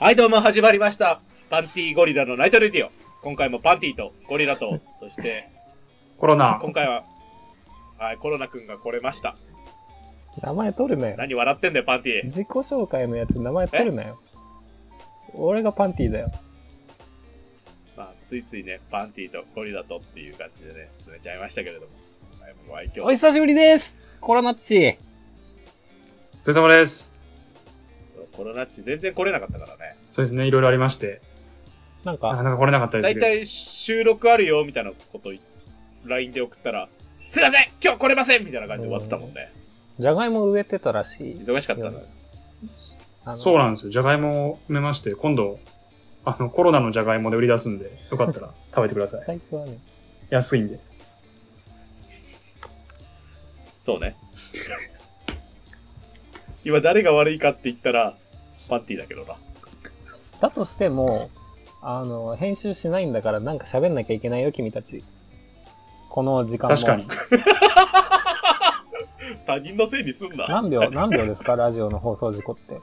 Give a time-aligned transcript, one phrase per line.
[0.00, 1.20] はい、どうも始まりました。
[1.50, 2.92] パンティゴリラの Night Radio。
[3.20, 5.48] 今回もパンティとゴリラと、 そして、
[6.18, 6.60] コロナ。
[6.62, 7.02] 今回は、
[7.98, 9.36] はい、コロナくんが来れました。
[10.40, 11.16] 名前取るなよ。
[11.16, 12.26] 何笑ってんだよ、パンティ。
[12.26, 14.20] 自己紹介のやつ名前取るなよ。
[15.34, 16.30] 俺がパンティだよ。
[17.96, 21.86] まあ、ついついね、パンティとゴリラとっていう感じでね、進めちゃいましたけれども。
[22.40, 24.96] はい、もう愛嬌お久しぶりですコロナッチ
[26.44, 27.17] お疲れ様です。
[28.38, 29.96] コロナっち全然来れなかったからね。
[30.12, 31.20] そうですね、いろいろありまして、
[32.04, 33.20] なんか、なかなか来れなかったですけど。
[33.20, 35.32] だいたい収録あるよ、みたいなこと、
[36.04, 36.88] LINE で送ったら、
[37.26, 39.52] すいません今日来れませんみたいな感じで終わってたもんね。
[39.98, 41.34] じゃがいも植えてたらしい。
[41.34, 42.02] 忙しかったのよ。
[43.24, 43.90] あのそうなんですよ。
[43.90, 45.58] じゃがいもを埋めまして、今度、
[46.24, 49.22] あの、コロナのじゃがいもで売り出すんで、よかったら 食べてください。
[49.26, 49.78] 最初はね、
[50.30, 50.78] 安いんで。
[53.80, 54.14] そうね。
[56.64, 58.16] 今誰が悪いかって言ったら、
[58.68, 59.36] パンティだけどな。
[60.40, 61.30] だとしても、
[61.82, 65.02] あの、編集しないんだからなんか喋んなきゃいけないよ、君たち。
[66.08, 66.76] この時間も。
[66.76, 67.06] 確かに。
[69.46, 70.46] 他人のせいにすんな。
[70.46, 71.56] 何秒、何秒ですか？
[71.56, 72.80] ラジオの放送事故って。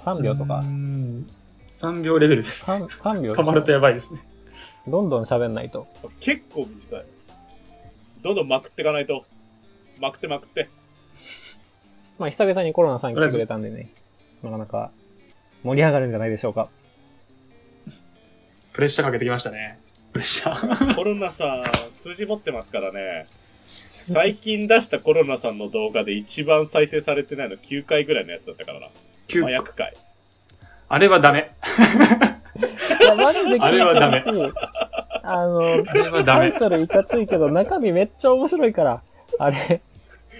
[0.00, 0.64] 3秒とかうー。
[0.66, 1.26] ん
[1.76, 2.64] 3秒レベルです。
[2.66, 4.20] 3, 3秒止まるとやばいですね。
[4.86, 5.86] どんどん喋んないと。
[6.20, 7.04] 結構短い。
[8.22, 9.24] どんどんまくっていかないと。
[9.98, 10.68] まくってまくって。
[12.18, 13.90] まあ、久々にコロナさん来てくれたんでね、
[14.42, 14.90] なかなか
[15.62, 16.68] 盛り上がるんじゃないでしょうか。
[18.72, 19.78] プレッシャーかけてきましたね。
[20.12, 20.94] プレッシャー。
[20.96, 23.26] コロナさん、数字持ってますからね。
[24.00, 28.88] 最近出したコロナさんの動画で一番再生されてないの9回ぐらいのやつだったからな。
[29.28, 29.94] 急麻薬会。
[30.88, 31.52] あれはダメ。
[33.16, 33.68] マジで聞いてほしい。
[33.68, 34.24] あれはダメ
[35.22, 36.58] あの、あれはダメタイ。
[36.58, 39.02] トルいかついけど中身めっちゃ面白いから。
[39.38, 39.80] あれ、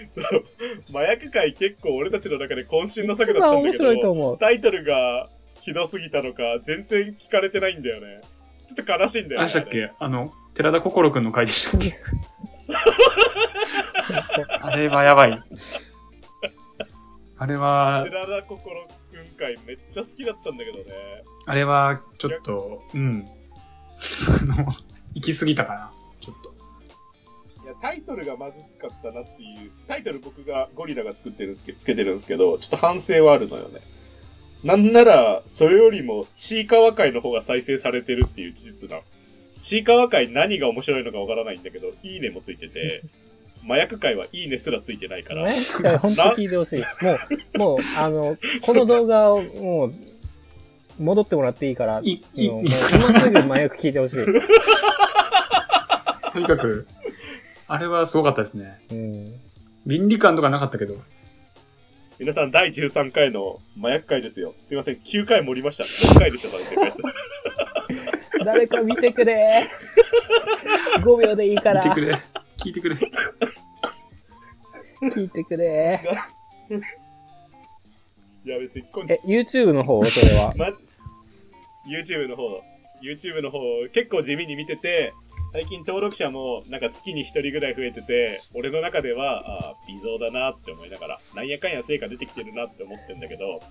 [0.09, 0.45] そう。
[0.89, 4.37] 麻薬会結構俺たちの中で渾身の作だったんだけど、白いと思う。
[4.37, 8.21] タイトルがひどすぎたのか、全然聞かれてないんだよね。
[8.67, 9.45] ちょっと悲しいんだよね。
[9.45, 9.91] 何でしたっけ？
[9.99, 11.91] あの、寺田心くんの回でしたっけ？
[11.91, 12.01] そう
[14.35, 15.43] そうあれはやばい。
[17.37, 20.85] あれは、寺田心くん会めっちゃ好きだったんだけどね。
[21.47, 23.27] あれは、ちょっと、うん。
[24.41, 24.67] あの、
[25.15, 25.91] 行き過ぎたかな。
[27.81, 33.81] タイトルがまずかったなっていう、タイトル僕がゴリラが作ってるんですけど、つけてるんですけど、ちょっと反省はあるのよね。
[34.63, 39.03] なんなら、それよりも、ちいかわ会の方が再生されてるっていう事実なの。
[39.61, 43.01] ちいかわ会何が面白いのかわからないんだけど、いいねもついてて、
[43.65, 45.53] 麻薬会はいいねすらついてないから、ね、
[45.97, 46.83] 本当聞いてほしい。
[47.03, 47.17] も
[47.55, 49.93] う、もう、あの、この動画をもう、
[50.99, 52.03] 戻ってもらっていいから、もう
[52.35, 54.25] 今すぐ麻薬聞いてほしい。
[56.33, 56.87] とにかく、
[57.71, 58.81] あれはすごかったですね。
[58.91, 59.33] うん。
[59.85, 60.95] 倫理観とかなかったけど、
[62.19, 64.55] 皆さん第13回の麻薬会ですよ。
[64.61, 65.85] すいません、9回盛りました。
[65.85, 66.97] 6回でしょ、まだ正解です。
[68.43, 69.69] 誰か見てくれ
[70.99, 72.21] !5 秒でいいから聞いてく、れ。
[72.57, 72.95] 聞いてくれ。
[75.03, 76.01] 聞いてくれ。
[78.45, 80.03] いや、別に聞こんえ、YouTube の方？
[80.03, 80.53] それは。
[80.59, 80.77] まず、
[81.89, 82.61] YouTube の方、
[83.01, 83.59] YouTube の方、
[83.93, 85.13] 結構地味に見てて、
[85.51, 93.61] 最近登録者もなんか月に1人ぐらい増えてて、俺の中では、ああ、微増だなって思いながら、なんやかんや成果出てきてるなって思ってんだけど、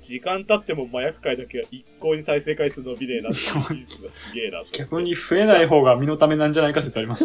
[0.00, 4.70] 時間経っても麻薬界だけは一向に再生回数伸びねえなって事実がすげえなと。
[4.70, 7.24] 逆に増えない方が身のためなんじゃないか説あります。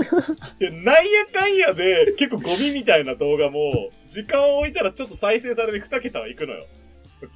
[0.58, 6.66] でなんやかんやで、結構ゴミみたいな動画も、時間を置いたらちょっと再生されて2桁はいくのよ。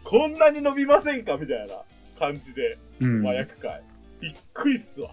[0.03, 1.37] こんなに伸びませんか？
[1.37, 1.81] みたいな
[2.17, 3.21] 感じで、うん。
[3.21, 3.83] 麻薬界。
[4.21, 5.11] びっくりっすわ。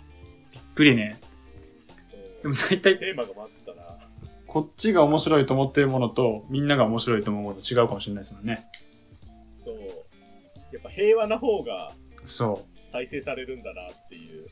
[0.74, 1.20] くりね。
[2.42, 3.82] でも大体、テーマがまずったな。
[4.46, 8.66] こっちが面白いと思ってるものと、みんなが面白いと思うもの違うかもしれないですもんね。
[9.54, 9.76] そう。
[10.72, 11.92] やっぱ平和な方が
[12.24, 12.90] そう。
[12.90, 14.48] 再生されるんだなっていう。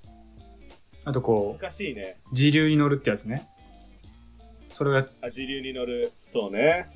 [1.04, 2.20] あとこう、難しいね。
[2.32, 3.48] 時流に乗るってやつね。
[4.69, 6.12] それが、あ、時流に乗る。
[6.22, 6.86] そうね。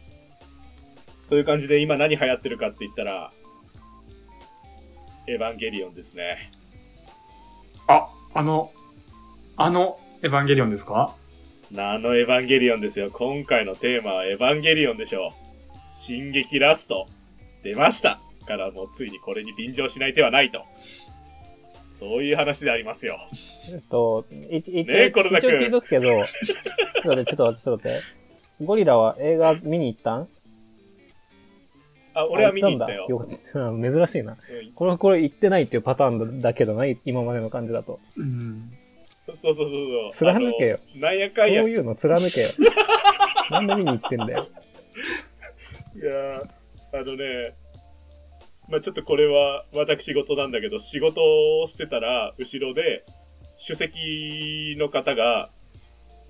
[1.19, 3.33] そういう感じで今何流行ってるかって言ったら、
[5.27, 6.53] エヴァンゲリオンですね。
[7.89, 8.73] あ、あの、
[9.57, 11.15] あの、エヴァンゲリオンですか？
[11.77, 13.11] あのエヴァンゲリオンですよ。
[13.11, 15.91] 今回のテーマはエヴァンゲリオンでしょう。
[15.91, 17.07] 進撃ラスト。
[17.63, 18.21] 出ました。
[18.47, 20.65] からもうついにこれに便乗しない手はないと。
[21.87, 23.19] そういう話でありますよ。
[23.73, 26.27] えっと、一一応、ね一応聞いとくけど、ちょっ
[27.03, 28.01] と待って、ちょっと待って、ちょっと待っ
[28.59, 28.65] て。
[28.65, 30.29] ゴリラは映画見に行ったん？
[32.15, 33.07] あ、俺は見に行ったよ。
[33.09, 33.37] よかった。
[33.73, 34.33] 珍しいな。
[34.33, 38.01] うんこれ、これ行ってないっていうパターンだけどな、今までの感じだと。
[38.17, 38.71] うん。
[39.27, 40.13] そうそうそうそう。
[40.13, 41.63] 貫けよなんやそかや。
[41.63, 42.49] いういうの貫けよ。
[43.51, 44.47] なんで見に行ってんだよ。
[46.05, 47.55] やーあのね、
[48.69, 51.21] まあちょっとこれは私事なんだけど、仕事
[51.61, 53.05] をしてたら、後ろで、
[53.57, 55.51] 主席の方が、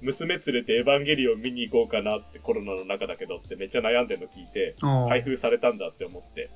[0.00, 6.50] 娘連れてエヴァンゲリオン見に行こうかなってコロナの中だけどってめっちゃ悩んでるの聞いて、あ開封されたんだって思って、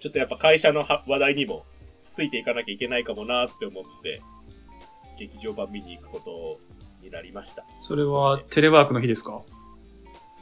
[0.00, 1.64] ちょっとやっぱ会社のは話題にも
[2.12, 4.20] ついていかなきゃいけないかもなって思って、
[5.18, 6.60] 劇場版見に行くこと
[7.02, 7.64] になりました。
[7.80, 9.42] それはテレワークの日ですか？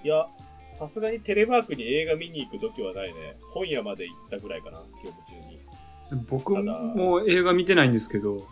[0.04, 0.26] いや、
[0.68, 3.36] さすがにテレワークに映画見に行く時はないね。
[3.52, 5.62] 本屋まで行ったぐらいかな、業務中に。
[6.28, 8.42] 僕も映画見てないんですけど、うん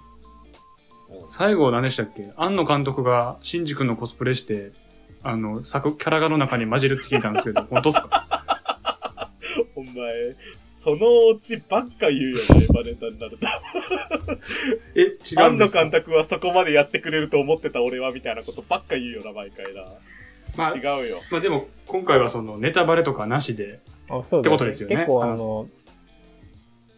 [1.26, 2.32] 最後何でしたっけ？
[2.36, 4.70] 庵野監督がシンジ君のコスプレして、
[5.24, 8.28] あの、作、キャラ画の中に混じるって聞いたんですけど、本当っすか？
[9.80, 13.46] お前、そのオチばっか言うよね、バネタになると。
[14.94, 15.80] え、違うんですか？
[15.80, 19.84] 庵野監督はそこまでやってくれると思ってた俺は、みたいなことばっか言うよな、毎回な。
[20.56, 21.20] まあ、違うよ。
[21.30, 25.68] まあでも、今回はそのネタバレとかなしで、あそうだってことですよね結構あの、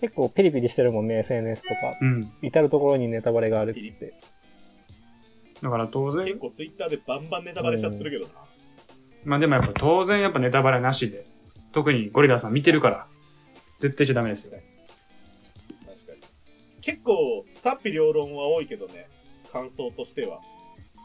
[0.00, 1.74] 結構ピリピリしてるもんね、SNS とか。
[2.00, 2.32] うん。
[2.42, 4.14] 至るところにネタバレがあるって言って。
[5.62, 8.32] だから当然結、構ツイッターでバンバンネタバレしちゃってるけどな。
[9.24, 11.24] まあでもやっぱ当然やっぱネタバレなしで、
[11.72, 13.06] 特にゴリラさん見てるから、
[13.78, 14.58] 絶対しちゃダメですよ。
[15.86, 16.20] 確かに。
[16.80, 19.08] 結構、賛否両論は多いけどね、
[19.52, 20.40] 感想としては。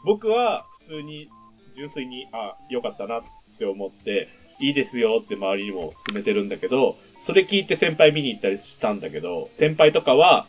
[0.04, 1.28] 僕は普通に、
[1.74, 3.22] 純粋に、あ、良かったなっ
[3.58, 4.28] て思って、
[4.60, 10.46] いいですよって周りにも勧めてるんだけど、それ聞いて先輩見に行ったりしたんだけど、先輩とかは、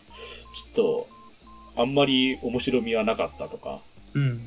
[0.55, 1.07] ちょっと、
[1.75, 3.79] あんまり面白みはなかったとか、
[4.13, 4.41] うん。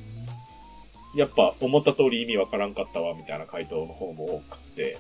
[1.15, 4.99] やっぱ思った通り意味わからんかったわ、みたいな回答の方も多くて。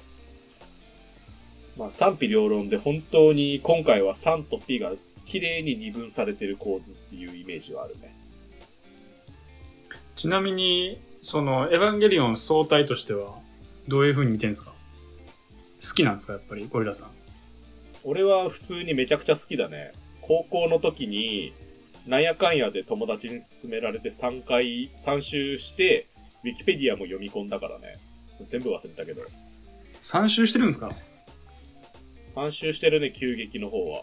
[1.77, 4.93] まあ賛否両論で本当に今回は3と P が
[5.25, 8.15] 綺麗に二分されてる構図っていうイメージはあるね。
[10.17, 13.39] ちなみに、その、エヴァンゲリオン総体としては、
[13.89, 14.73] どういう風に見てるんですか？
[15.81, 17.11] 好きなんですかやっぱり、ゴリラさん？
[18.05, 19.93] 俺は普通にめちゃくちゃ好きだね。
[20.21, 21.53] 高校の時に、
[22.07, 26.09] なんやかんやで友達に勧められて3回、3周して、
[26.45, 27.97] ウィキペディアも読み込んだからね。
[28.49, 29.23] 全部忘れたけど。
[30.01, 30.93] 3周してるんですか？
[32.35, 34.03] 3周してるね、急激の方は。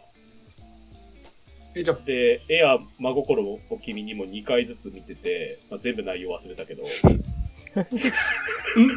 [1.75, 6.83] え、じゃあ、で、エア真心を君にも2回ずつ見てて、まあ、全部内容忘れたけど、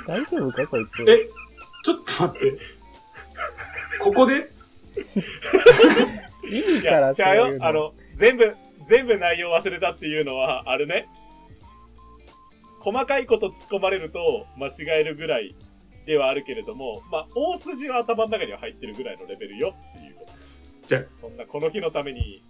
[0.07, 1.03] 大丈夫かこいつ。
[1.11, 1.29] え、
[1.85, 2.59] ちょっと待って。
[4.01, 4.51] ここで？
[6.51, 7.59] いいから違うよ。
[7.59, 8.55] のあの、全部、
[8.87, 11.09] 全部内容忘れたっていうのは、あるね。
[12.81, 15.55] 細かいこと突っ込まれると間違えるぐらい
[16.07, 20.33] ではあるけれども、まあ、大筋は頭の中には入ってるぐらいのレベルよっていうこと。
[20.87, 22.43] じゃあそんな、この日のために、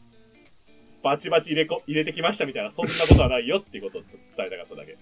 [1.03, 4.97] バチバチ入れこ入れてきましたみたいな、そんなことはないよっていうことをちょっと伝えたかっただけ。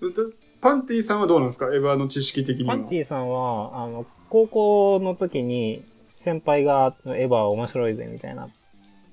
[0.00, 1.66] うんとパンティさんはどうなんですか？
[1.66, 2.76] エヴァの知識的には。
[2.76, 5.84] パンティさんは、あの、高校の時に
[6.16, 8.48] 先輩がエヴァ面白いぜみたいな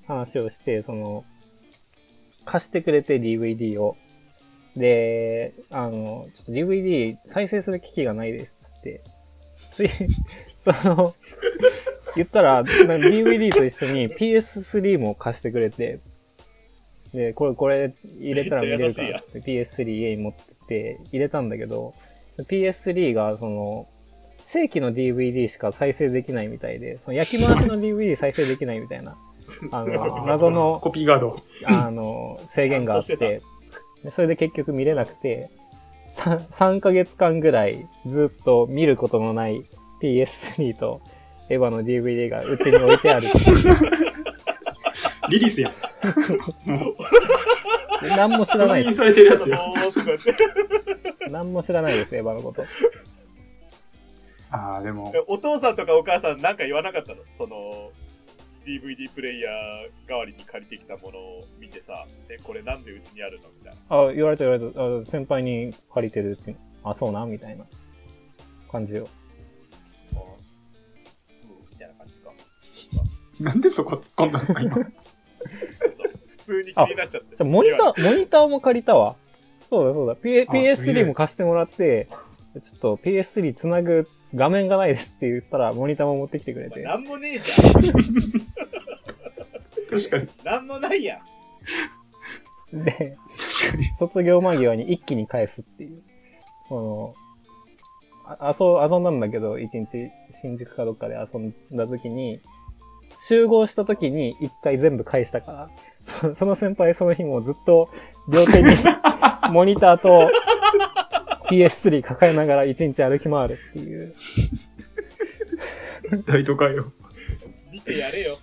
[0.06, 1.24] 話をして、その、
[2.44, 3.96] 貸してくれて DVD を。
[4.76, 8.59] で、あの、ちょっと DVD 再生する機器がないですっ
[9.72, 9.88] つい、
[10.58, 11.14] その、
[12.16, 16.00] 言ったら、DVD と一緒に PS3 も貸してくれて、
[17.12, 21.94] で、これ、これ入れたら見れるからって PS3 家に持ってって入れたんだけど、
[22.38, 23.88] PS3 がその、
[24.44, 29.16] 正規の DVD しか再生できないみたいで、その焼き回しの DVD 再生できないみたいな、
[29.72, 31.36] あの、 謎の、コピーガード。
[31.64, 33.16] あの、制限があって。
[33.16, 33.42] て、
[34.04, 35.50] でそれで結局見れなくて、
[36.14, 39.64] 3, 3ヶ月間ぐらいずっと見ることのない
[40.02, 41.00] PS3 と
[41.48, 43.28] エヴァの DVD がうちに置いてある。
[45.30, 45.72] リリスやん。
[48.16, 49.14] 何も知らないです。
[49.14, 49.56] てるやつよ。
[49.56, 50.02] もうす
[50.32, 50.38] ぐ
[51.30, 52.64] 何も知らないです、エヴァのこと。
[54.50, 57.22] ああ、でも、お父さんとかお母さんなんか言わなかったの？
[57.28, 57.92] その、
[58.66, 63.96] DVD プレイヤー代わりに借りてきたものを見てさ、え、これなんでうちにあるのみたいな。
[63.96, 64.80] あ、言われた言われた。
[64.80, 66.54] あ先輩に借りてるって。
[66.84, 67.64] あ、そうなみたいな
[68.70, 69.08] 感じよ。
[70.14, 70.20] あう
[71.46, 72.32] んみたいな感じか。
[73.40, 74.76] なんでそこ突っ込んだんですか、今。
[74.76, 74.84] 普
[76.44, 77.36] 通に気になっちゃって。
[77.36, 79.16] じゃあモニター、モニターも借りたわ。
[79.70, 80.16] そうだそうだ。
[80.16, 82.08] P、すげえ PS3 も貸してもらって、
[82.62, 86.82] ちょっと PS3 つなぐ画面がないですって言ったら、モニターも持ってきてくれて。
[86.82, 87.72] なんもねえじゃん。
[89.90, 90.28] 確かに。
[90.44, 91.20] なんもないや
[92.72, 92.84] ん。
[92.84, 93.16] で、
[93.62, 93.84] 確かに。
[93.98, 96.02] 卒業間際に一気に返すっていう。
[96.68, 97.14] こ
[98.24, 100.10] の、あ遊遊んだんだけど、一日
[100.40, 102.40] 新宿かどっかで遊んだ時に、
[103.18, 105.70] 集合した時に一回全部返したから、
[106.04, 107.90] そその先輩その日もずっと
[108.28, 108.70] 両手に
[109.50, 110.30] モニターと
[111.50, 114.14] PS3 抱えながら一日歩き回るっていう。
[116.26, 116.92] 大都会よ。
[117.70, 118.38] 見てやれよ。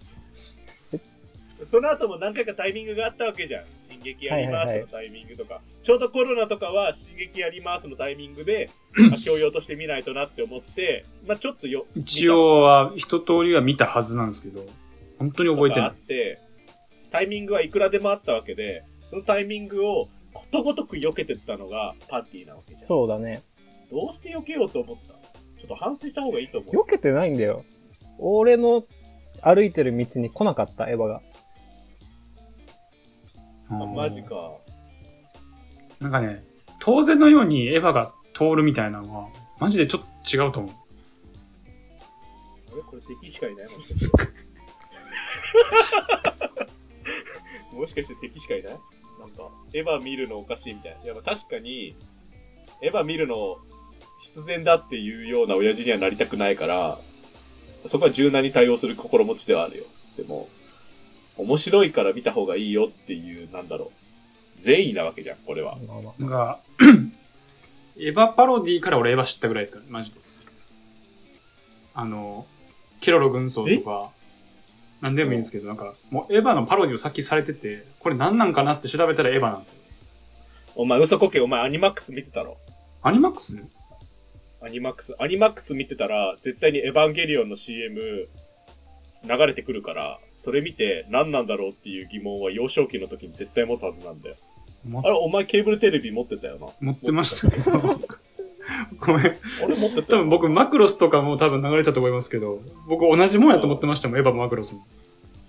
[1.63, 3.65] その後も何回かタイミングがあったわけじゃん。
[3.75, 5.61] 進撃やりますのタイミングとか。
[5.81, 8.69] ちょうどコロナとかは進撃やりますのタイミングで、
[9.09, 14.65] まあ教養として見ないとなって思って、まあちょっとよ、一応は一通りは見たはずなんですけど、
[15.17, 15.89] 本当に覚えてない。
[15.89, 16.39] って、
[17.11, 22.87] タイミングはいくらでもあったわけで、そのタイミングをことごとく避けてったのがパーティーなわけじゃん。
[22.87, 23.41] そうだね。
[23.89, 25.13] どうして避けようと思った
[25.59, 26.75] ちょっと反省した方がいいと思う。
[26.85, 27.65] 避けてないんだよ。
[28.19, 28.83] 俺の
[29.41, 31.21] 歩いてる道に来なかった、エヴァが。
[33.69, 34.51] あマジか。
[35.99, 36.43] なんかね、
[36.79, 39.29] 当然のようにエヴァが通るみたいなのは、
[39.59, 40.71] マジでちょっと違うと思う。
[42.73, 42.83] あれ？
[42.83, 43.65] これ敵しかいない？
[43.65, 44.17] もしかして。
[47.75, 48.77] もしかして敵しかいない？
[49.73, 51.03] エヴァ見るのおかしいみたいな。
[51.03, 51.95] いや、まあ確かに、
[52.81, 53.57] エヴァ見るの
[54.19, 56.99] 必然だっていうような親父にはなりたくないから、
[57.85, 59.83] そこは柔軟に対応する心持ちではあるよ。
[60.17, 60.47] でも、
[61.37, 64.59] 面白いから見た方がいいよっていう、なんだろう。
[64.59, 65.77] 善意なわけじゃん、これは。
[66.19, 66.59] なんか、
[67.99, 70.19] エヴァパロディから俺エヴァ知ったぐらいですから、マジで。
[71.93, 72.45] あの、
[73.01, 74.11] ケロロ軍曹とか、
[75.01, 79.75] なんでもいいんですけど、なんか、もうエヴァのパロディをさっきされてて、これ何なんかなって調べたらエヴァなんですよ。
[80.75, 82.57] お前嘘こけ、お前アニマックス見てたろ。
[83.01, 83.63] アニマックス？
[84.61, 85.15] アニマックス。
[85.19, 88.27] アニマックス見てたら、絶対にエヴァンゲリオンの CM
[89.23, 94.35] 流れてくるから、それ見て何なんだろうっていう疑問は幼少期の時に絶対持つはずなんだよ。
[94.87, 96.67] もあれ、お前ケーブルテレビ持ってたよな。
[96.79, 97.71] 持ってましたけど。
[98.99, 99.37] ごめん。
[99.63, 104.85] 俺持ってたよ多分僕、マクロスとかも多分流れてたと思いますけど、僕同じもんやと思ってましたもん、エヴァもマクロスも。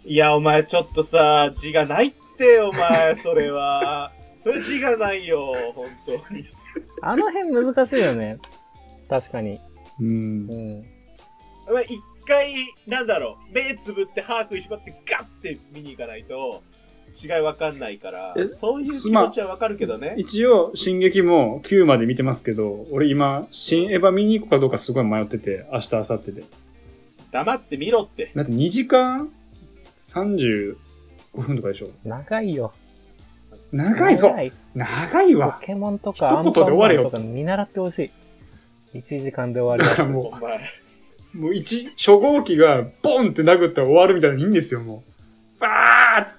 [0.04, 4.12] いや、お前ちょっとさ、字がないって、お前、それは。
[4.38, 6.46] それ字がないよ、本当に。
[7.02, 8.38] あの辺難しいよね。
[9.08, 9.58] 確かに。
[10.00, 10.10] うんう。
[10.10, 10.84] ん。
[11.68, 12.54] お前一回、
[12.86, 16.62] なんだろう、目つぶって歯食いしばってガッて見に行かないと、
[17.14, 20.14] 違いわかんないからえ、そういう気持ちはわかるけどね。
[20.16, 26.44] 一応、進撃も9まで見てますけど、俺今、新エヴァ見に行くかどうかすごい迷ってて、明日、明後日で。
[27.30, 28.32] 黙って見ろって。
[28.34, 29.30] だって2時間
[29.98, 30.76] 35
[31.36, 31.88] 分とかでしょ。
[32.04, 32.72] 長いよ。
[33.70, 38.10] 長いぞ長い長いわポケモンとか一言で終われよアンパンマンとか見習ってほし
[38.94, 38.98] い。
[38.98, 39.98] 1時間で終わるやつ。
[39.98, 40.32] だからも。
[41.34, 45.04] う、もう1、初号機がボンって殴ったら終わるみたいなのいいんですよ、も
[45.58, 45.60] う。
[45.60, 46.38] バーッつっ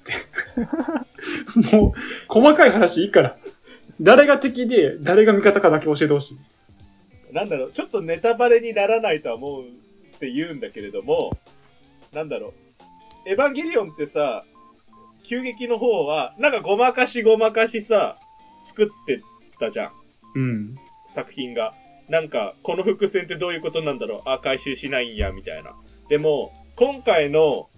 [1.61, 1.75] て。
[1.75, 3.37] もう、細かい話いいから。
[4.01, 6.39] 誰が敵で、誰が味方かだけ教えてほしい。
[7.33, 11.37] なんだろう、ちょっとネタバレにならないとは思うって言うんだけれども、
[12.13, 12.53] なんだろ
[13.25, 14.45] う、エヴァンゲリオンってさ、
[15.23, 18.17] 急激の方は、なんかごまかしごまかしさ、
[18.63, 19.21] 作って
[19.59, 19.91] たじゃん、
[20.35, 20.75] うん。
[21.05, 21.73] 作品が。
[22.07, 25.75] なんか、この伏線ってどういうことなんだろうあ、回収しないんや、みたいな。
[26.09, 27.69] でも、今回の、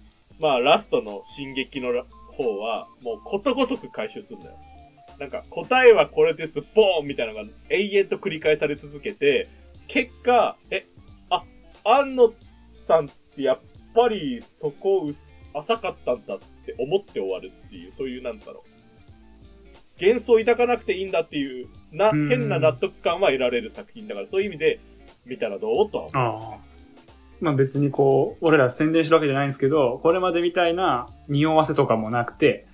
[0.42, 2.04] まあ、ラストの進撃の
[2.36, 4.58] 方は、もうことごとく回収するんだよ。
[5.20, 9.48] なんか、答えはこれです、ボーンみたいなのが永遠と繰り返され続けて、
[9.86, 10.88] 結果、え、
[11.30, 11.44] あ、
[11.84, 12.34] 安野
[12.82, 13.60] さんってやっ
[13.94, 18.72] ぱりそこ薄浅かったんだって思って終わるっていう、そういうなんだろう。
[20.00, 24.80] 幻想を抱かなくていいんだっていう、な、うん変な納得感は得られる作品だから、そういう意味で
[25.24, 26.71] 見たらどうとは思う。
[27.42, 32.66] まあ別にこう、俺ら宣伝してるわけじゃないんですけど、これまでみたいな匂わせとかもなくて、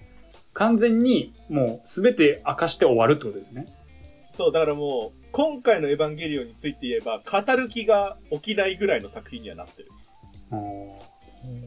[0.53, 3.67] 完全にもう全て明かして終わるってことですね。
[4.31, 9.89] そう、だからもう、今回のエヴァンゲリオンについて言えば、語る気が起きないぐらいの作品にはなってる。
[10.51, 10.89] あーうん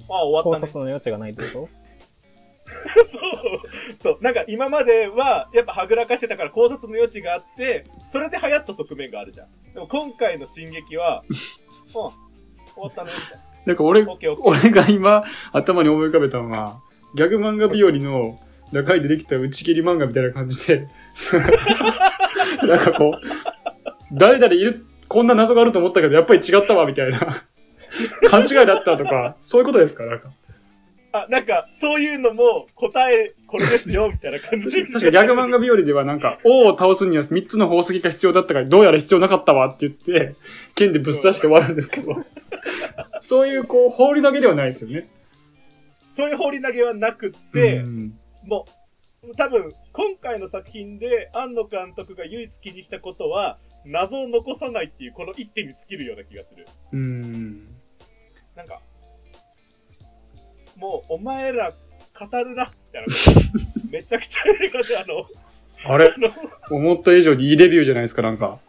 [0.09, 0.71] あ、終わったね。
[0.71, 1.69] 考察の余地がないってこと？
[3.07, 3.21] そう。
[3.99, 4.17] そう。
[4.21, 9.47] なんか今までは、やっぱはぐらかしてたから考察の余地があって、それで流行った側面があるじゃん。
[9.73, 12.30] でも今回の進撃は、 うん、
[12.73, 13.11] 終わったね、
[13.65, 14.05] なんか俺。
[14.39, 16.79] 俺が今頭に思い浮かべたのは、
[17.15, 18.39] ギャグ漫画日和の
[18.71, 20.87] 中に出てきた打ち切り漫画みたいな感じで、
[22.67, 23.19] なんかこう、
[24.13, 27.43] 誰々いる、こんな謎があると思ったけど、やっぱり違ったわ、みたいな。
[28.29, 30.05] 勘違いだったとか、そういうことですか？
[30.05, 30.29] なんか。
[31.13, 34.87] あ、なんか、そういうのも答え、これですよ、 みたいな感じで。
[34.87, 40.35] 確かギャグ漫画日和ではなんか、王を倒すには3つの宝石が必要だったから、どうやら必要なかったわって言って、
[40.75, 42.15] 剣でぶっ刺して終わるんですけど、
[43.19, 45.09] そういうこう、放り投げではないですよね。
[46.09, 48.65] そういう放り投げはなくって、うんも
[49.23, 56.67] う、多分、今回の作品で、庵野監督が唯一気にしたことは、謎を残さないっていう、この一点に尽きるような気がする。
[56.91, 57.67] うん。
[58.55, 58.81] なんか、
[60.81, 63.07] もう、お前ら、語るな、みたいな。
[63.91, 65.25] めちゃくちゃ映画で、あの、
[65.85, 66.11] あれ？
[66.71, 68.59] 思った以上にいいレビューじゃないですか、なんか。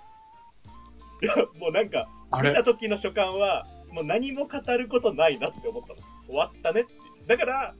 [1.23, 2.09] や、もうなんか、
[2.43, 5.97] 見た時の所感は、もう何も語ることないなって思ったの。
[6.27, 6.91] 終わったねって。
[7.27, 7.75] だから、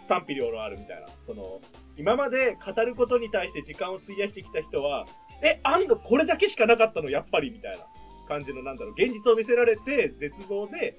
[0.00, 1.08] 賛否両論あるみたいな。
[1.20, 1.60] その、
[1.96, 5.06] 今まで語ることに対して時間を費やしてきた人は、
[5.42, 7.10] え、あんのこれだけしかなかったの？
[7.10, 7.84] やっぱりみたいな
[8.26, 8.94] 感じのなんだろう。
[8.96, 10.96] 現実を見せられて絶望で、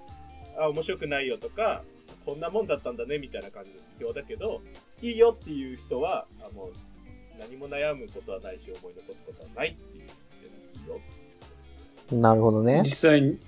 [0.57, 1.83] あ、面白くないよとか、
[2.29, 4.61] こんなもんだったんだねみたいな感じの批評だけど、
[5.01, 6.73] いいよっていう人は、あもう
[7.39, 10.03] 何も悩むことはないし、思い残すことはないっていう。
[10.03, 10.99] いいよ。
[12.21, 12.83] なるほどね。
[12.83, 13.39] 実際に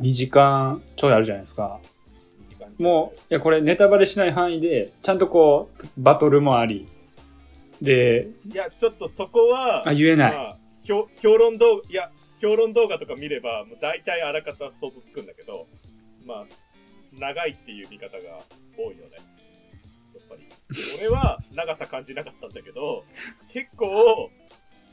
[0.00, 1.78] 2時間ちょいあるじゃないですか。
[2.80, 6.88] もう、いや、これネタバレしない範囲で、ちゃんとこう、バトルもあり、
[7.80, 10.34] で、いや、ちょっとそこは、あ、言えない。
[10.34, 15.66] まあ、評評論動画、いや、評論動画とか見れば、もう大体あらかた想像つくんだけど、
[16.26, 16.67] まあ、す
[17.18, 18.40] 長いっていう見方が
[18.76, 19.16] 多いよね。
[20.14, 20.48] やっぱり。
[20.98, 23.04] 俺は長さ感じなかったんだけど、
[23.52, 24.30] 結構、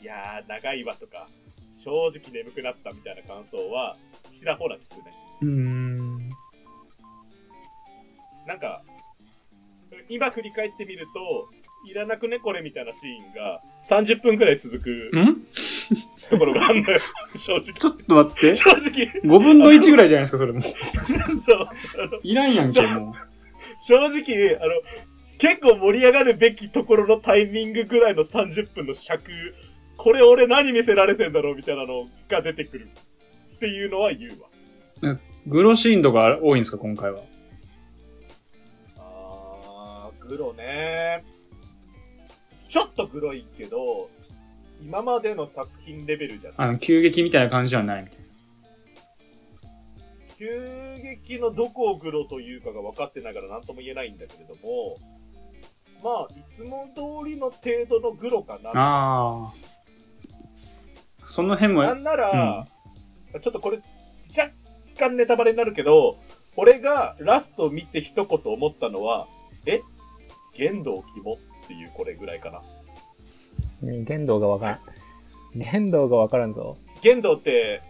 [0.01, 1.27] いやー、長いわとか、
[1.71, 3.97] 正直眠くなったみたいな感想は、
[4.33, 5.13] ちらほら聞くね。
[5.41, 6.29] うーん。
[8.45, 8.83] なんか、
[10.09, 11.49] 今振り返ってみると、
[11.87, 15.45] いらなくねこれみたいなシーンが30分くらい続くん？
[16.29, 16.99] ところがあるのよ。
[17.35, 17.63] 正直。
[17.73, 18.55] ちょっと待って。
[18.55, 19.21] 正直。
[19.21, 20.63] 5分の1ぐらいじゃないですか、それもう。
[21.45, 21.69] そう。
[22.23, 23.13] いらんやんけ、も
[23.81, 24.81] 正直、あの、
[25.37, 29.31] 結構盛り上がるべきところのタイミングぐらいの30分の尺、
[29.97, 32.89] これ俺何見せられてんだろうみたいなのが出てくる
[33.55, 35.11] っていうのは言うわ。
[35.13, 35.19] う。
[35.47, 37.21] グロシーンとか多いんですか、今回は。
[38.97, 41.23] あー、グロね。
[42.69, 44.09] ちょっとグロいけど、
[44.81, 46.67] 今までの作品レベルじゃない。
[46.69, 48.24] あの、急激みたいな感じではないみたい
[50.37, 50.47] 急
[51.01, 54.97] 激のどこをグロというかが分かってないから何とも言えないんだけれども、
[56.03, 58.71] まあ、いつも通りの程度のグロかな。
[58.71, 58.81] な。
[58.81, 59.47] ああ。
[61.25, 62.67] その辺も、なんなら、
[63.41, 63.79] ちょっとこれ、
[64.37, 64.51] 若
[64.99, 66.17] 干ネタバレになるけど、
[66.57, 69.27] 俺がラスト見て一言思ったのは、
[69.65, 69.81] え？
[70.53, 72.61] 玄道肝っていうこれぐらいかな。
[73.81, 74.79] ね言動がわからん。
[75.55, 76.77] 言動がわからんぞ。
[77.01, 77.81] 玄道って、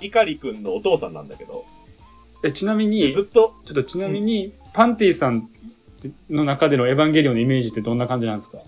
[0.00, 1.64] 碇くんのお父さんなんだけど、
[2.44, 5.48] えちなみに、ちょずっと、っとちなみに、パンティさん
[6.28, 8.58] の中でのエヴァンゲリオンのイメージってどんな感じなんですか？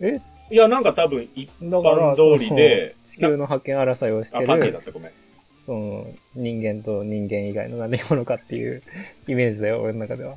[0.00, 0.20] え？
[0.50, 5.12] いや、なんか多分一般通りで地球の覇権争いをしてあ、パンティだる、った、ごめん。
[5.64, 8.82] その、人間と人間以外の何者かっていう
[9.28, 10.36] イメージだよ、 俺の中では。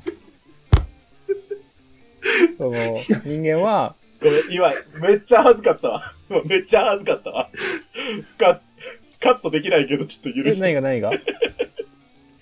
[2.56, 4.72] その、人間は、ごめん、今、
[5.06, 6.14] めっちゃ恥ずかったわ。
[6.46, 7.50] めっちゃ恥ずかったわ。
[8.38, 8.60] カ
[9.20, 10.62] カットできないけど、ちょっと許え、して。
[10.62, 11.10] 何が何が？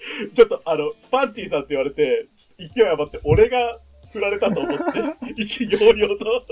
[0.34, 3.78] ちょっと、あの、パンティさんって言われて、ちょっと勢い余って、俺が
[4.12, 4.84] 振られたと思って、
[5.40, 6.46] 意気揚々と、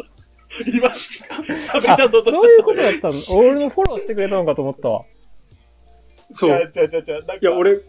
[0.66, 3.38] 今、喋りあ、たぞと、そういうことだったの？
[3.38, 5.04] 俺のフォローしてくれたのかと思ったわ。
[6.34, 6.50] そう。
[6.50, 7.12] 違う違う違う。
[7.12, 7.80] なんかいや、俺、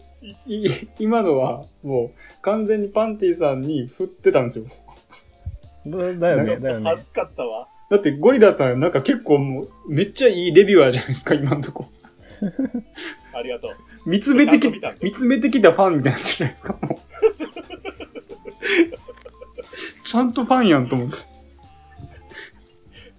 [0.46, 4.66] いい今のは、もう、完全にパンティさんに振ってたんですよ。
[5.86, 7.02] だだよね、ちょっだよねと恥。
[7.04, 7.68] ずかったわ。
[7.90, 11.86] だって、ゴリラさん、なんか結構もう、めっちゃいいレビュアーじゃないですか、今のとこ。
[13.34, 13.76] ありがとう。
[14.04, 16.92] 見つめてきた見つめてきたファンみたいになじゃないですか、もう。
[20.04, 21.16] ちゃんとファンやんと思って。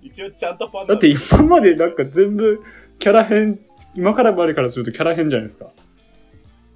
[0.02, 2.64] 一応ちゃんとファンだって今までなんか全部
[3.00, 3.60] キャラ編、
[3.96, 5.68] 今からまでからするとキャラ編じゃないですか。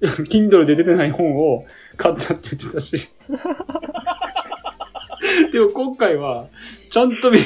[0.00, 1.66] Kindle で出てない本を
[1.96, 3.08] 買ったって言ってたし。
[5.52, 6.48] でも今回は、
[6.90, 7.38] ちゃんと見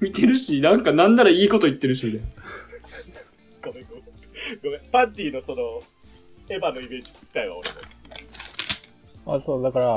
[0.00, 2.26] 見てるし、なんかなんならいいこと言ってるし、みたいな
[3.62, 4.04] ごめんごめん。
[4.62, 4.80] ごめん。
[4.90, 5.82] パンティのその、
[6.50, 9.36] エヴァのイメージ聞きたいわ、俺も。
[9.36, 9.94] あ、そう、だから、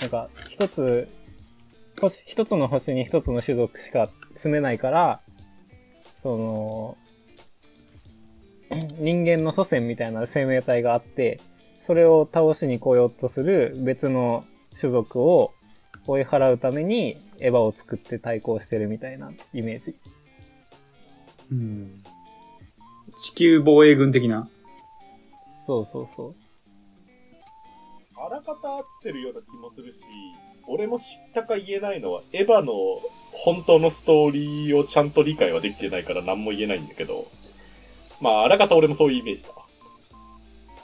[0.00, 1.08] なんか、一つ、
[2.00, 5.20] 星、一つの星に一つの種族しか住めないから、
[6.24, 6.98] その、
[8.98, 11.40] 人間の祖先みたいな生命体があって、
[11.86, 14.44] それを倒しに来ようとする別の
[14.80, 15.52] 種族を
[16.06, 19.94] 追い払うためにエヴァを作って対抗してるみたいなイメージ。
[21.52, 22.02] うん。
[23.22, 24.48] 地球防衛軍的な。
[25.66, 26.34] そうそうそう。
[28.16, 30.04] あらかた合ってるような気もするし、
[30.66, 32.72] 俺も知ったか言えないのは、エヴァの
[33.32, 37.26] 本当のストーリーをちゃんと理解はできてないから何も言えないんだけど、
[38.20, 39.56] まあ、あらかた俺もそういうイメージだわ。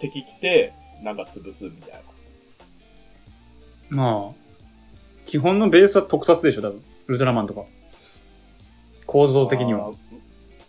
[0.01, 2.01] 敵来て、なんか潰すみたいな。
[3.91, 4.35] まあ、
[5.27, 6.83] 基本のベースは特撮でしょ、多分。
[7.07, 7.65] ウルトラマンとか。
[9.07, 9.93] 構造的には。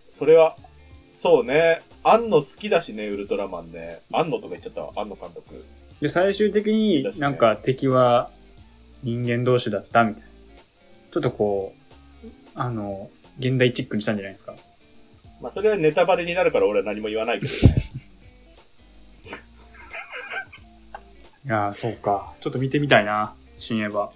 [0.08, 0.56] それは、
[1.12, 1.82] そうね。
[2.04, 4.02] 安野好きだしね、ウルトラマンね。
[4.12, 5.64] 安野とか言っちゃったわ、安野監督。
[6.02, 8.32] で、最終的になんか敵は
[9.04, 10.28] 人間同士だったみたいな。
[11.12, 11.76] ちょっとこ
[12.24, 13.10] う、あの、
[13.40, 14.56] 現代チックにしたんじゃないですか。
[15.42, 17.60] まあ、それはネタバレになるから俺は何も言わないけどね。
[21.46, 22.34] いやー、そうか。
[22.42, 24.10] ちょっと見てみたいな、新エヴァ。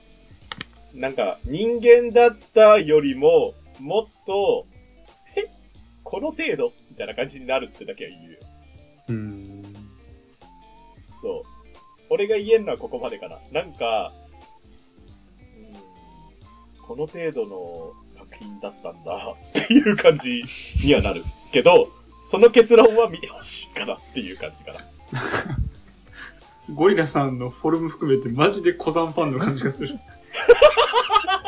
[0.93, 4.65] なんか、人間だったよりも、もっと、
[5.35, 5.45] え、
[6.03, 6.73] この程度？
[6.95, 8.39] みたいな感じになるってだけは言うよ。
[9.09, 9.75] うーん。
[11.21, 11.43] そう。
[12.09, 13.37] 俺が言えんのはここまでかな。
[13.51, 14.13] なんか、
[16.77, 20.45] うん、この程度の作品だったんだっていう感じ
[20.85, 21.25] にはなる。
[21.51, 21.89] けど、
[22.23, 24.79] その結論は見てほしいかなっていう感じかな。
[26.73, 29.97] ゴリラさんのフォルム含めてマジで古山ファンの感じがする。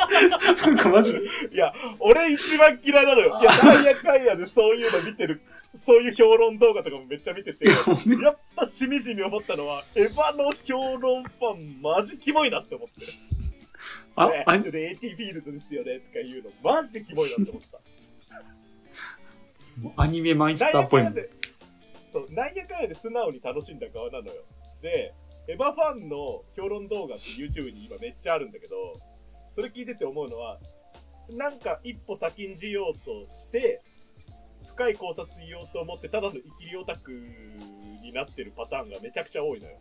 [0.66, 1.20] なんかマジで。
[1.52, 3.38] いや、俺一番嫌いなのよ。
[3.40, 5.40] いや、なんやかんやでそういうの見てる、
[5.74, 7.74] そういう評論動画とかもめっちゃ見てて、や
[8.30, 13.06] っぱしみじみ思ったのは、エヴァの評論ファンマジキモいなって思って。
[14.16, 17.78] あ、ね、あそれ AT フィールドですよねとか言うの、マジでキモいなって思ってた。
[19.96, 21.14] アニメマイスターっぽいもん。
[21.14, 21.30] で、
[22.12, 24.42] そう、なんやかんやで素直に楽しんだ側なのよ。
[24.82, 25.14] で、
[25.48, 28.94] エヴァファンの評論動画って YouTube に今めっちゃあるんだけど、
[29.58, 30.60] それ聞いてて思うのは、
[31.30, 33.82] なんか一歩先んじようとして、
[34.64, 39.76] 深い考察言おうと思って、ただのイキリオタクになってるパターンがめちゃくちゃ多いのよ。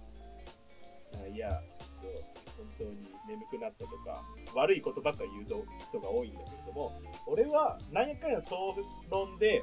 [1.23, 2.19] あいや、ちょっと
[2.57, 2.89] 本当に
[3.27, 4.23] 眠くなったとか、
[4.55, 8.75] 悪いことばっか言う人が多いんだけれども、俺はなんやかんや総
[9.11, 9.61] 論で、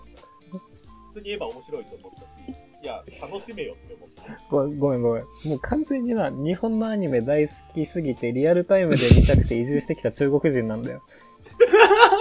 [1.08, 2.38] 普通に言えば面白いと思ったし、
[2.84, 4.38] いや、楽しめよって思った。
[4.50, 5.22] ごごめんごめん。
[5.46, 11.02] もう完全にな、日本のアニメ大好きすぎて、リアルタイムで見たくて移住してきた中国人なんだよ。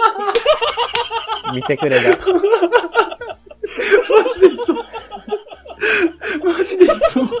[1.54, 2.02] 見てくれが。
[2.02, 2.16] マ
[4.32, 4.76] ジでいそう。
[6.42, 7.28] マジでいそう。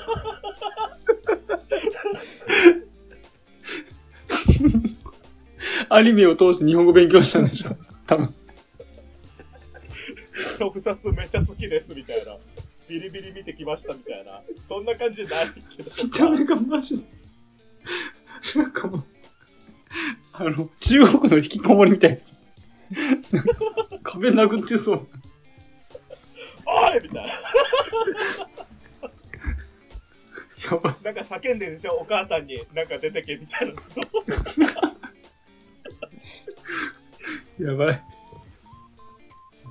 [5.88, 7.73] アニメを通して日本語勉強したんでしょ
[13.34, 14.40] 見てきましたみたいな。
[14.56, 15.90] そんな感じじゃないけど。
[16.04, 16.30] 見た。
[16.30, 17.04] 目がマジで。
[18.56, 19.04] なんかもう、
[20.32, 22.32] あの、中国の引きこもりみたいです。
[24.02, 25.06] 壁殴ってそう。
[26.66, 27.02] おい。
[27.02, 27.26] みたい。
[27.26, 27.32] な。
[30.70, 30.96] やばい。
[31.02, 33.74] なんか叫んでるでしょお母さんになんか出てけみたい。
[37.58, 37.70] な。
[37.70, 38.02] やばい。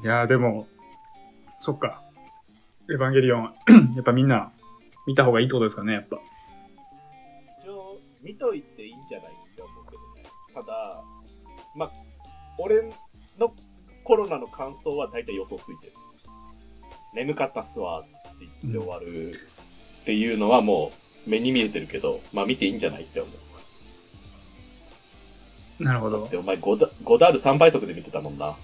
[0.04, 0.08] い。
[0.08, 0.67] やーでも、
[1.60, 2.03] そっか。
[2.94, 3.54] エヴァンゲリオン、
[3.96, 4.52] やっぱみんな
[5.08, 6.20] 見た方がいいってことですかね、やっぱ。
[7.60, 10.30] 一応、見といていいんじゃないって思うけどね。
[10.54, 11.04] ただ、
[11.76, 11.92] ま、
[12.60, 12.84] 俺
[13.40, 13.52] の
[14.04, 15.94] コロナの感想は大体予想ついてる。
[17.16, 18.10] 眠かったっすわって
[18.62, 19.40] 言って終わる
[20.02, 20.92] っていうのはも
[21.26, 23.30] う目に見えてるけど、まあ見ていいんじゃないって思
[25.80, 25.84] う。
[25.84, 26.38] なるほどで、。
[26.38, 28.56] お前ゴダゴダール3倍速で見てたもんな。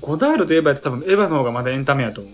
[0.00, 2.32] ゴダールといえば多分エヴァの方がまだエンタメやと思う。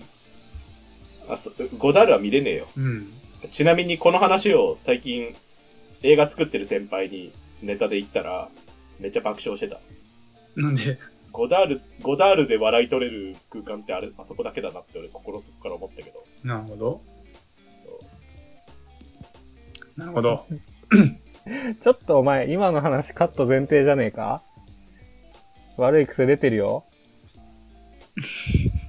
[1.28, 2.66] あそゴダールは見れねえよ。
[2.76, 3.12] うん。
[3.50, 5.34] ちなみにこの話を最近
[6.02, 8.48] 映画作ってる先輩にネタで言ったら
[8.98, 9.80] めっちゃ爆笑してた。
[10.56, 10.98] なんで、
[11.32, 16.24] ゴダール、ゴダールで笑い取れる空間ってあれ、あそこだけだなって俺心底から思ったけど。
[16.44, 17.02] なるほど。
[17.76, 17.88] そ
[19.96, 20.00] う。
[20.00, 20.46] なるほど。
[21.80, 24.42] ちょっとお前、今の話カット前提じゃねえか？
[25.76, 26.84] 悪い癖出てるよ。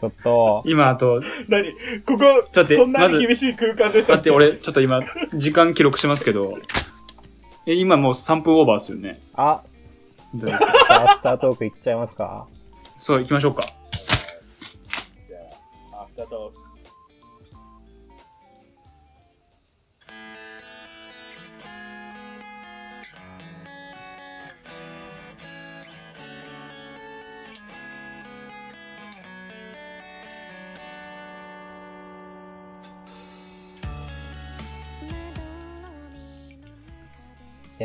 [0.00, 1.72] ちょっと、今あと、何？
[2.06, 5.00] ここ、ちょっこんなまずに厳しい空間でしただって俺、ちょっと今、
[5.34, 6.56] 時間記録してますけど、
[7.66, 9.20] え、今もう3分オーバーですよね。
[9.34, 9.62] あ、
[10.32, 12.46] でアフタートークいっちゃいますか？
[12.96, 13.60] そう、行きましょうか。
[15.28, 15.38] じゃ
[15.92, 16.69] あ、アフタートーク。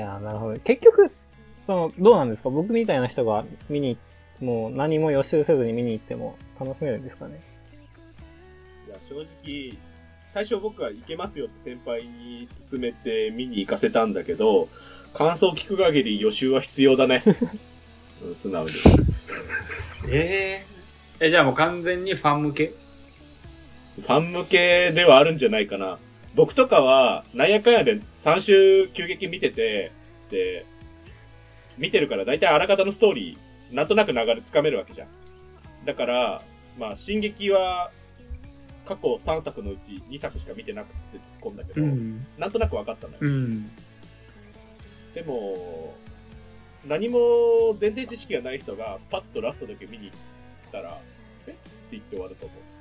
[0.06, 0.60] やー、なるほど。
[0.60, 1.12] 結局、
[1.66, 2.50] その、どうなんですか？
[2.50, 3.98] 僕みたいな人が見に、
[4.42, 7.42] もう何も予習せずに見に行っても楽しめるんですかね？
[8.88, 9.78] いや、正直、
[10.30, 14.68] 最初僕は行けますよって先輩に勧めて見に行かせたんだけど、
[15.14, 17.24] 感想聞く限り予習は必要だね。
[18.22, 18.72] うん素直に。
[20.10, 20.66] え
[21.22, 22.68] ええ、じゃあもう完全にファン向け？
[22.68, 25.98] ファン向けではあるんじゃないかな。
[26.36, 29.92] 僕とかは、なんやかんやで3週急激見てて、
[30.30, 30.66] で、
[31.78, 35.08] 見てるから大体あらかたのストーリー、なんとなく流れつかめるわけじゃん。
[35.86, 36.42] だから、
[36.78, 37.92] まあ、進撃は、
[38.86, 42.26] 過去3作のうち2作しか見てなくて突っ込んだけど、ん。
[42.38, 43.20] なんとなく分かったのよ。
[43.22, 43.66] うん。
[45.16, 45.96] でも、
[46.86, 51.00] 何も前提知識がない人がパッとラストだけ見に行ったら、
[51.48, 51.52] え？
[51.52, 51.60] って
[51.92, 52.75] 言って終わると思う。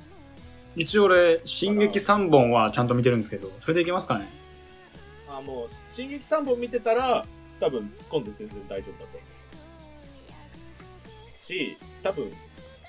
[0.77, 4.29] 一応俺、進撃3本はちゃんと見てるんですけど、それでいけますかね？
[5.29, 7.25] あもう、進撃3本見てたら、
[7.61, 9.27] 多分突っ込んで全然大丈夫だと思
[11.37, 11.41] う。
[11.41, 12.33] し、多分、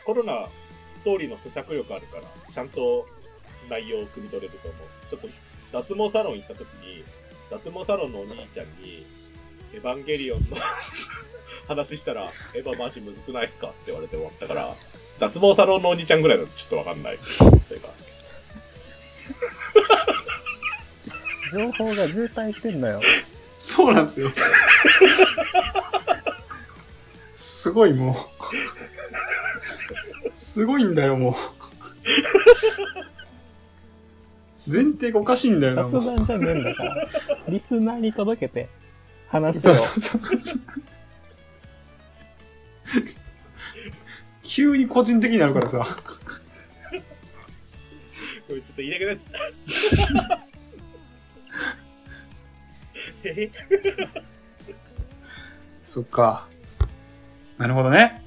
[0.05, 0.47] コロナ、
[0.93, 3.05] ストーリーの咀嚼力あるから、ちゃんと
[3.69, 5.09] 内容を汲み取れると思う。
[5.09, 5.29] ちょっと、
[5.71, 7.03] 脱毛サロン行った時に、
[7.51, 9.05] 脱毛サロンのお兄ちゃんに、
[9.73, 10.57] エヴァンゲリオンの
[11.67, 13.67] 話したら、エヴァマジむずくないっすか？
[13.67, 14.75] って言われて終わったから、
[15.19, 17.19] 脱毛サロンのお兄ちゃんぐらいだとちょっとわかんない。
[17.63, 17.89] それが。
[21.51, 23.01] 情報が渋滞してんのよ。
[23.57, 24.31] そうなんですよ。
[27.33, 28.15] すごいもう。
[30.33, 31.35] すごいんだよ、もう。
[34.71, 35.91] 前提がおかしいんだよな、もう。
[35.91, 37.07] 雑談じゃねえんだから。
[37.47, 38.67] リスナーに届けて、
[39.29, 39.61] 話を。
[39.61, 40.61] そうそうそうそう。
[44.55, 45.85] 急に個人的になるからさ。
[48.47, 49.35] これちょっと言いなくなっちゃっ
[50.29, 50.45] た。
[55.83, 56.47] そっか。
[57.57, 58.23] なるほどね。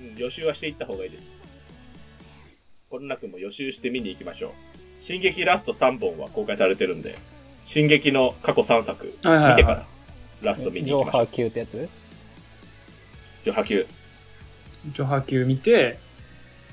[0.00, 1.54] うん予習はしていった方がいいです。
[2.90, 4.52] この中も予習して見に行きましょう。
[5.00, 7.16] 進撃ラスト3本は公開されてるんで、
[7.64, 9.86] 進撃の過去3作はいはいはい見てから
[10.42, 11.20] ラスト見に行きましょう。
[11.22, 11.88] 上波級ってやつ？
[13.44, 13.86] 上波級。
[14.92, 15.98] 上波級見て、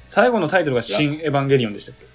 [0.08, 2.06] 最後のタイトルが新エヴァンゲリオンでしたっけ？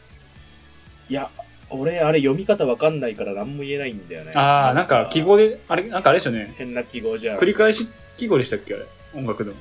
[1.09, 1.31] いや、
[1.71, 4.33] 俺あれ読み方わかんないから何も言えないんだよね。
[4.35, 6.55] ああ、なんか記号で、あれ、なんかあれでしたよね。
[6.59, 7.39] 変な記号じゃん。
[7.39, 8.75] 繰り返し記号でしたっけ？
[8.75, 8.85] あれ。
[9.15, 9.57] 音楽でも。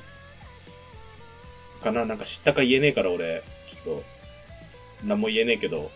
[1.82, 2.04] かな？
[2.04, 4.04] なんか知ったか言えねえから俺、ちょっと、
[5.04, 5.90] 何も言えねえけど、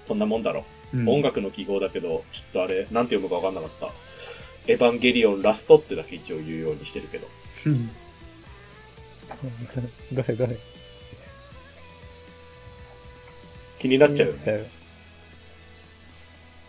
[0.00, 0.64] そんなもんだろ。
[0.94, 3.90] うん音楽の記号だけど、ちょっとあれ、なんて読むかわかんなかった。
[4.72, 7.26] エヴァンゲリオンラストってだけ一応言うようにしてるけど。
[9.42, 9.46] う
[10.14, 10.56] んどれどれ
[13.78, 14.70] 気になっちゃうよね。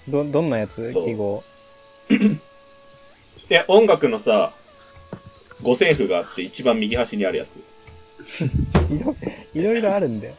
[0.08, 0.92] ど、どんなやつ？
[0.92, 1.44] そう記号？
[2.10, 4.54] いや、音楽のさ、
[5.64, 7.58] 五線譜があって一番右端にあるやつ。
[8.92, 9.16] いろ
[9.54, 10.34] いろいろあるんだよ。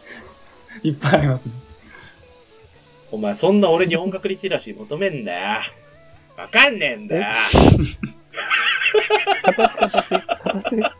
[0.82, 1.52] いっぱいありますね。
[3.10, 5.60] お前そんな俺に音楽リテラシー求めんだよ。
[6.36, 7.24] わかんねえんだよ。
[9.42, 10.92] 形、形、形。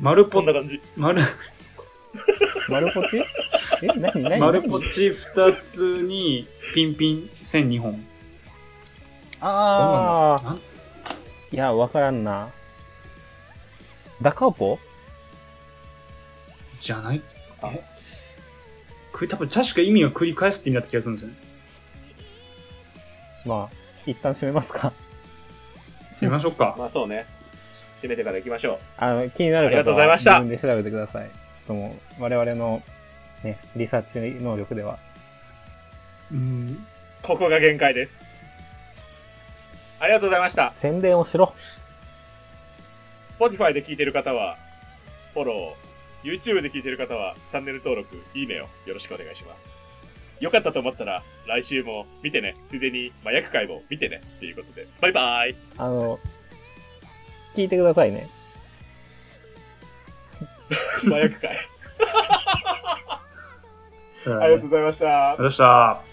[0.00, 0.80] 丸ポこんな感じ。
[0.96, 1.22] 丸、
[2.68, 3.22] 丸ポチ
[3.82, 8.02] え、なになに丸ポチ2つにピンピン線2本。
[9.40, 10.56] ああ。
[11.52, 12.48] いや、わからんな。
[14.22, 14.78] ダカオポ？
[16.80, 17.22] じゃない？
[17.60, 17.84] あえ？
[19.12, 21.36] これ多分確か意味は繰り返すって意味だった気がするんですよね。
[23.44, 24.92] まあ、一旦閉めますか。
[26.22, 26.74] 見ましょうか。
[26.78, 27.26] まあそうね。
[28.00, 31.28] 締めてから行きましょあの、気になるありがと方はうございました自分で調べてください。
[31.28, 32.82] ちょっともう、我々の、
[33.44, 34.98] ね、リサーチ能力では。
[36.32, 36.70] うん。
[36.70, 37.26] う。
[37.26, 38.54] ここが限界です。
[39.98, 40.72] ありがとうございました。
[40.72, 41.52] 宣伝をしろ。
[43.38, 44.56] Spotify で聞いてる方は、
[45.34, 45.90] フォロー。
[46.22, 49.78] YouTube で聞いてる方は、チャンネル登録、いいねをよろしくお願いします。
[50.40, 52.56] よかったと思ったら、来週も見てね。
[52.68, 54.22] ついでに、麻薬会も見てね。
[54.36, 56.18] っていうことで、バイバイあの、
[57.54, 58.28] 聞いてくださいね。
[61.06, 61.58] 麻薬会。
[64.26, 66.09] ありがとうございましたありがとうございました。